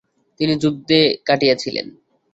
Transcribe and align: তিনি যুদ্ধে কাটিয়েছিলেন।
তিনি 0.39 0.53
যুদ্ধে 0.63 0.99
কাটিয়েছিলেন। 1.27 1.87